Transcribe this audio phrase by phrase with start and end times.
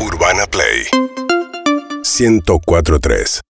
[0.00, 0.86] Urbana Play
[2.02, 3.40] 1043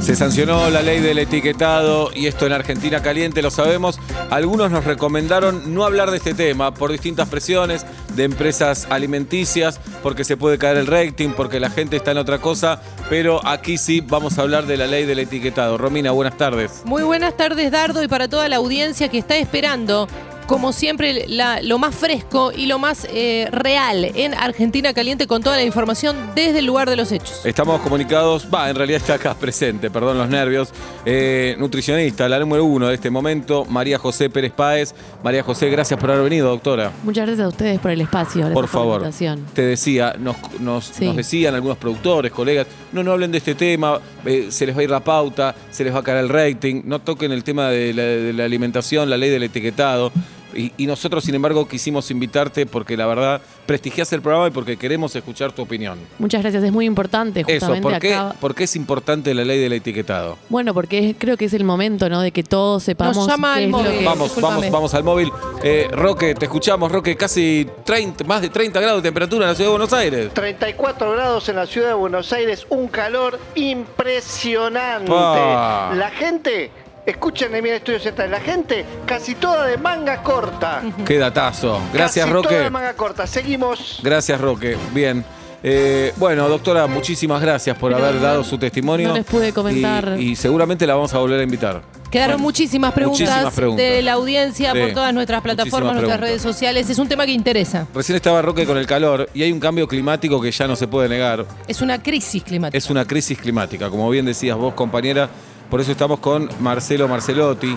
[0.00, 4.00] Se sancionó la ley del etiquetado y esto en Argentina caliente, lo sabemos.
[4.30, 10.24] Algunos nos recomendaron no hablar de este tema por distintas presiones de empresas alimenticias, porque
[10.24, 14.00] se puede caer el rating, porque la gente está en otra cosa, pero aquí sí
[14.00, 15.78] vamos a hablar de la ley del etiquetado.
[15.78, 16.82] Romina, buenas tardes.
[16.84, 20.08] Muy buenas tardes, Dardo, y para toda la audiencia que está esperando,
[20.48, 25.42] como siempre, la- lo más fresco y lo más eh, real en Argentina Caliente con
[25.42, 27.42] toda la información desde el lugar de los hechos.
[27.44, 30.70] Estamos comunicados, va, en realidad está acá presente, perdón los nervios.
[31.04, 34.94] Eh, nutricionista, la número uno de este momento, María José Pérez Páez.
[35.22, 36.92] María José, gracias por haber venido, doctora.
[37.04, 38.50] Muchas gracias a ustedes por el espacio.
[38.52, 39.06] Por favor,
[39.54, 41.04] te decía, nos, nos- Sí.
[41.04, 44.80] nos decían algunos productores, colegas, no, no hablen de este tema, eh, se les va
[44.80, 47.68] a ir la pauta, se les va a caer el rating, no toquen el tema
[47.68, 50.10] de la, de la alimentación, la ley del etiquetado.
[50.54, 54.76] Y, y nosotros, sin embargo, quisimos invitarte porque la verdad prestigias el programa y porque
[54.76, 55.98] queremos escuchar tu opinión.
[56.18, 58.34] Muchas gracias, es muy importante Eso, justamente ¿por qué, acá.
[58.40, 60.38] por qué es importante la ley del etiquetado?
[60.48, 62.20] Bueno, porque es- creo que es el momento, ¿no?
[62.22, 63.98] De que todos sepamos Nos llama qué el es lo móvil.
[63.98, 65.30] que- Vamos, vamos, vamos al móvil.
[65.62, 69.54] Eh, Roque, te escuchamos, Roque, casi 30, más de 30 grados de temperatura en la
[69.54, 70.32] ciudad de Buenos Aires.
[70.34, 75.10] 34 grados en la ciudad de Buenos Aires, un calor impresionante.
[75.10, 75.92] Pa.
[75.94, 76.70] La gente,
[77.10, 80.82] escuchen en mi estudio Z, la gente casi toda de manga corta.
[81.06, 81.80] Qué datazo.
[81.92, 82.58] Gracias, Casi Toda Roque.
[82.64, 83.26] de manga corta.
[83.26, 84.00] Seguimos.
[84.02, 84.76] Gracias, Roque.
[84.92, 85.24] Bien.
[85.60, 89.08] Eh, bueno, doctora, muchísimas gracias por Pero haber dado su testimonio.
[89.08, 90.14] no les pude comentar.
[90.16, 91.82] Y, y seguramente la vamos a volver a invitar.
[92.12, 93.84] Quedaron Bueno, muchísimas preguntas, muchísimas preguntas.
[93.84, 96.88] de la audiencia Sí, por todas nuestras plataformas, nuestras redes sociales.
[96.88, 97.86] Es un tema que interesa.
[97.92, 100.86] Recién estaba Roque con el calor y hay un cambio climático que ya no se
[100.86, 101.44] puede negar.
[101.66, 102.78] Es una crisis climática.
[102.78, 105.28] Es una crisis climática, como bien decías vos, compañera.
[105.70, 107.76] Por eso estamos con Marcelo Marcelotti.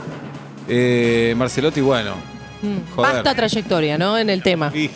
[0.68, 2.16] Eh, Marcelotti, bueno.
[2.62, 2.96] Mm.
[2.96, 3.14] joder.
[3.14, 4.18] Basta trayectoria, ¿no?
[4.18, 4.72] En el tema.
[4.74, 4.90] Y-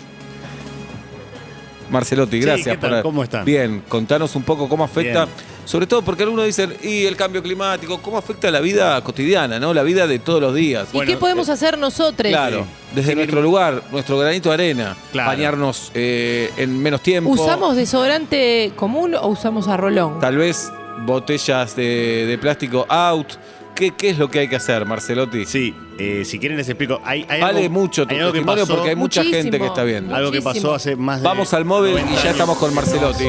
[1.89, 2.89] Marcelotti, Sí, gracias ¿qué tal?
[2.91, 3.45] por ¿Cómo están?
[3.45, 5.37] Bien, contanos un poco cómo afecta, Bien.
[5.65, 9.71] sobre todo porque algunos dicen, y el cambio climático, cómo afecta la vida cotidiana, ¿no?
[9.73, 10.87] La vida de todos los días.
[10.93, 12.27] ¿Y qué podemos hacer nosotros?
[12.31, 12.65] Claro,
[12.95, 15.29] desde Sí, nuestro lugar, nuestro granito de arena, Claro.
[15.29, 17.29] bañarnos eh, en menos tiempo.
[17.29, 20.19] ¿Usamos desodorante común o usamos a rolón?
[20.19, 23.37] Tal vez botellas de, plástico out.
[23.75, 25.45] ¿Qué, ¿Qué es lo que hay que hacer, Marcelotti?
[25.45, 27.01] Sí, eh, si quieren les explico.
[27.03, 29.59] Hay, hay Vale algo- mucho tu hay algo que testimonio pasó- porque hay mucha gente
[29.59, 30.15] que está viendo.
[30.15, 33.25] Algo que pasó hace más de Vamos al móvil y 90 ya estamos con Marcelotti.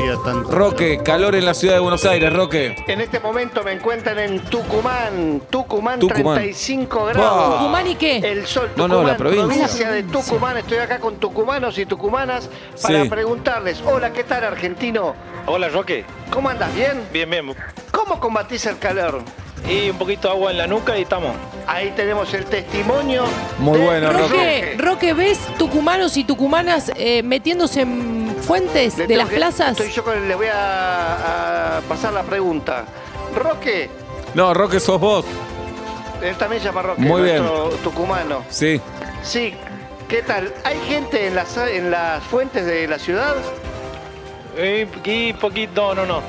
[0.49, 2.77] Roque, calor en la ciudad de Buenos Aires, Roque.
[2.87, 5.43] En este momento me encuentran en Tucumán.
[5.51, 6.37] Tucumán, Tucumán.
[6.37, 7.49] 35 grados.
[7.55, 7.59] Pa.
[7.59, 8.19] ¿Tucumán y qué?
[8.19, 9.91] El sol, No, Tucumán, no, la provincia.
[9.91, 10.57] de Tucumán.
[10.59, 12.49] Estoy acá con tucumanos y tucumanas
[12.81, 13.09] para Sí.
[13.09, 15.15] preguntarles, hola, ¿qué tal argentino?
[15.47, 16.73] Hola Roque, ¿Cómo andas?
[16.75, 17.01] ¿Bien?
[17.13, 17.53] bien, bien.
[17.91, 19.23] ¿Cómo combatís el calor?
[19.69, 21.35] Y un poquito de agua en la nuca y estamos.
[21.67, 23.25] Ahí tenemos el testimonio.
[23.59, 29.17] Muy de bueno, Roque, Roque, ¿ves tucumanos y tucumanas eh, metiéndose en fuentes Le de
[29.17, 29.71] las que- plazas?
[29.73, 32.85] Estoy yo con, le voy a, a pasar la pregunta.
[33.35, 33.91] Roque,
[34.35, 35.25] No, Roque sos vos.
[36.23, 37.39] él también se llama Roque, Muy bien.
[37.45, 38.45] nuestro tucumano.
[38.49, 38.81] Sí.
[39.25, 39.53] Sí,
[40.09, 40.53] ¿qué tal?
[40.63, 43.35] ¿Hay gente en las, en las fuentes de la ciudad?
[44.57, 46.23] Y, y poquito, no, no.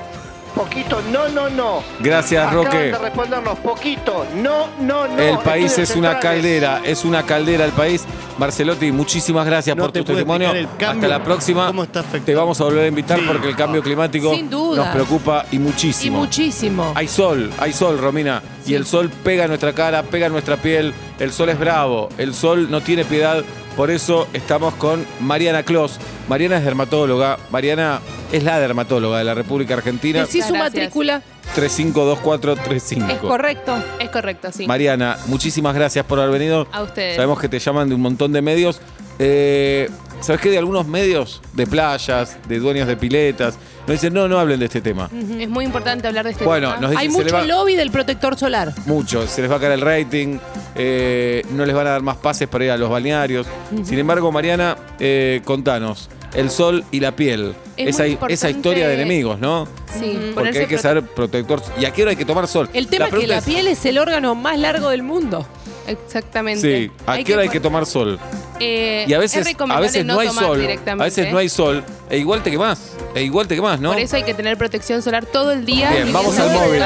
[0.57, 1.84] Poquito, no, no, no.
[2.00, 2.78] Gracias, Acaban Roque.
[2.78, 5.19] de respondernos, poquito, no, no, no.
[5.19, 6.22] El país es una centrales.
[6.41, 8.03] caldera, es una caldera el país.
[8.38, 10.50] Marcelotti, muchísimas gracias No por te tu puedo testimonio.
[10.50, 11.68] explicar el cambio, Hasta la próxima.
[11.68, 12.25] cómo está afectando.
[12.25, 13.25] Te vamos a volver a invitar Sí.
[13.28, 14.78] porque el cambio climático Sin duda.
[14.84, 16.19] nos preocupa y y muchísimo.
[16.19, 16.91] muchísimo.
[16.95, 18.41] Hay sol, hay sol, Romina.
[18.66, 20.94] Y el sol pega en nuestra cara, pega en nuestra piel.
[21.19, 23.44] El sol es bravo, el sol no tiene piedad.
[23.75, 26.00] Por eso estamos con Mariana Clos.
[26.28, 27.38] Mariana es dermatóloga.
[27.51, 28.01] Mariana
[28.31, 30.21] es la dermatóloga de la República Argentina.
[30.21, 30.73] Decí su Gracias.
[30.73, 31.21] matrícula.
[31.55, 33.07] 352435.
[33.11, 33.75] Es correcto.
[33.99, 34.67] Es correcto, sí.
[34.67, 36.67] Mariana, muchísimas gracias por haber venido.
[36.71, 37.15] A ustedes.
[37.15, 38.81] Sabemos que te llaman de un montón de medios.
[39.19, 39.89] Eh,
[40.21, 40.49] ¿Sabes qué?
[40.49, 43.55] De algunos medios, de playas, de dueños de piletas,
[43.88, 45.09] nos dicen, no, no hablen de este tema.
[45.39, 46.81] Es muy importante hablar de este Bueno, tema.
[46.81, 48.73] nos dicen, Hay se le mucho va- lobby del protector solar.
[48.88, 50.38] Mucho, se les va a caer el rating,
[50.75, 53.47] eh, no les van a dar más pases para ir a los balnearios.
[53.83, 58.95] Sin embargo, Mariana, eh, contanos, el sol y la piel, Es esa, esa historia de
[58.95, 59.68] enemigos, ¿no?
[59.97, 60.18] Sí, Ujú.
[60.18, 61.62] Porque ponerse hay que ser protector.
[61.79, 62.69] ¿Y a qué hora hay que tomar sol?
[62.74, 65.47] El tema es que la piel es el órgano más largo del mundo.
[65.88, 66.88] Exactamente.
[66.88, 68.19] Sí, ¿a qué hora hay que tomar sol?
[68.59, 71.83] Eh, Y a es veces, a veces no, hay sol, a veces no hay sol,
[72.09, 73.92] e igual te quemás, e igual te quemás, ¿no?
[73.92, 75.92] Por eso hay que tener protección solar todo el día.
[75.92, 76.83] Bien, vamos al móvil.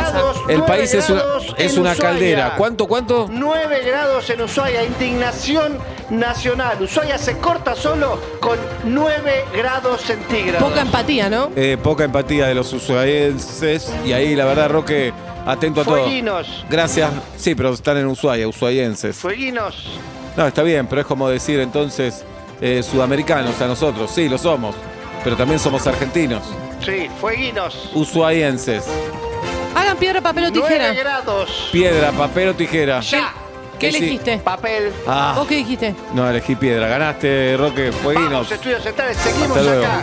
[0.49, 1.23] El país es una,
[1.57, 2.55] es una caldera.
[2.57, 3.27] ¿Cuánto, cuánto?
[3.31, 5.77] 9 grados en Ushuaia, indignación
[6.09, 6.81] nacional.
[6.81, 10.67] Ushuaia se corta solo con 9 grados centígrados.
[10.69, 11.51] Poca empatía, ¿no?
[11.55, 13.91] Eh, poca empatía de los usuayenses.
[14.05, 15.13] Y ahí, la verdad, Roque,
[15.45, 16.03] atento a todo.
[16.03, 17.11] Fueguinos, Gracias.
[17.37, 19.15] Sí, pero están en Ushuaia, usuayenses.
[19.15, 19.87] fueguinos.
[20.37, 22.23] No, está bien, pero es como decir entonces,
[22.61, 24.11] eh, sudamericanos a nosotros.
[24.13, 24.75] Sí, lo somos.
[25.23, 26.43] Pero también somos argentinos.
[26.83, 27.89] Sí, fueguinos.
[27.93, 28.85] Ushuaienses.
[29.75, 30.93] Hagan piedra, papel o 9 tijera.
[30.93, 31.69] grados.
[31.71, 32.99] Piedra, papel o tijera.
[33.01, 33.33] Ya.
[33.77, 33.97] ¿Qué sí.
[33.97, 34.37] elegiste?
[34.37, 34.91] Papel.
[35.07, 35.95] Ah, ¿Vos qué dijiste?
[36.13, 36.87] no, elegí piedra.
[36.87, 37.91] Ganaste, Roque.
[37.91, 38.31] Fueguinos.
[38.31, 39.17] Vamos, estudios centrales.
[39.17, 39.85] Seguimos Hasta luego.
[39.85, 40.01] acá.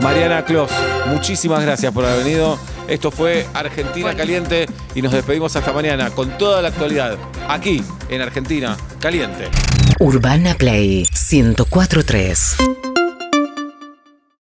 [0.00, 0.70] Mariana Clos,
[1.06, 2.58] muchísimas gracias por haber venido.
[2.88, 4.18] Esto fue Argentina Bueno.
[4.18, 7.16] Caliente y nos despedimos hasta mañana con toda la actualidad
[7.48, 9.48] aquí en Argentina Caliente.
[9.98, 12.91] Urbana Play 1043.